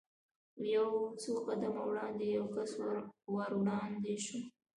[0.75, 0.89] یو
[1.21, 2.97] څو قدمه وړاندې یو کس ور
[3.35, 4.39] وړاندې شو.